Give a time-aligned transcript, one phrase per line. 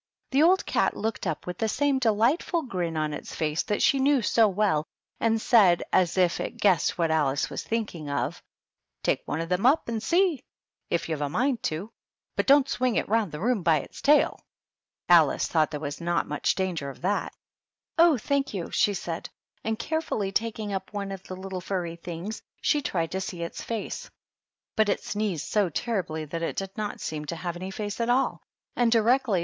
[0.31, 3.99] The old cat looked up with the same delightful grin on its face that she
[3.99, 4.87] knew so well,
[5.19, 8.41] and said, as if it guessed what Alice was thinking of,—
[9.03, 10.43] "Take one of them up and see,
[10.89, 11.91] if you've a mind to;
[12.35, 14.39] but don't swing it round the room by its tail."
[15.07, 17.31] Alice thought there was not much danger of that"
[17.99, 19.29] Oh, thank you!" she said,
[19.63, 23.61] and carefully taking up one of the little furry things, she tried to see its
[23.61, 24.09] face,
[24.75, 28.09] but it sneezed so terribly that it did not seem to have any face at
[28.09, 28.41] all;
[28.75, 29.39] and directly.